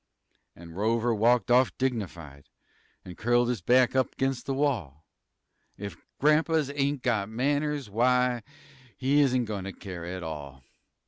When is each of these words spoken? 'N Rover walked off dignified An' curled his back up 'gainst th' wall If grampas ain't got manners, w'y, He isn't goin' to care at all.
'N 0.55 0.71
Rover 0.73 1.13
walked 1.13 1.51
off 1.51 1.77
dignified 1.77 2.49
An' 3.05 3.13
curled 3.13 3.49
his 3.49 3.61
back 3.61 3.95
up 3.95 4.17
'gainst 4.17 4.47
th' 4.47 4.55
wall 4.55 5.05
If 5.77 5.95
grampas 6.19 6.71
ain't 6.73 7.03
got 7.03 7.29
manners, 7.29 7.87
w'y, 7.87 8.41
He 8.97 9.19
isn't 9.21 9.45
goin' 9.45 9.65
to 9.65 9.73
care 9.73 10.03
at 10.05 10.23
all. 10.23 10.63